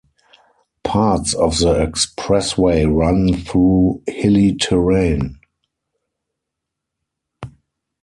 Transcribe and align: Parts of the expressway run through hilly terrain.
Parts 0.83 1.35
of 1.35 1.59
the 1.59 1.73
expressway 1.75 2.91
run 2.91 3.33
through 3.43 4.01
hilly 4.07 4.55
terrain. 4.55 5.37